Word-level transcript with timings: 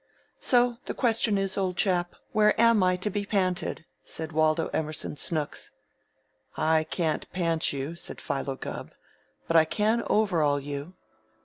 "So 0.39 0.77
the 0.85 0.95
question 0.95 1.37
is, 1.37 1.59
old 1.59 1.77
chap, 1.77 2.15
where 2.31 2.59
am 2.59 2.81
I 2.81 2.95
to 2.95 3.11
be 3.11 3.23
panted?" 3.23 3.85
said 4.03 4.31
Waldo 4.31 4.69
Emerson 4.73 5.15
Snooks. 5.15 5.69
"I 6.57 6.85
can't 6.85 7.31
pant 7.33 7.71
you," 7.71 7.93
said 7.95 8.19
Philo 8.19 8.55
Gubb, 8.55 8.93
"but 9.47 9.55
I 9.55 9.65
can 9.65 10.03
overall 10.09 10.59
you." 10.59 10.95